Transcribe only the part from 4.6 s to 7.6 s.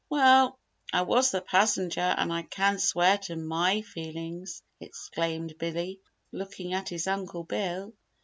exclaimed Billy, looking at his Uncle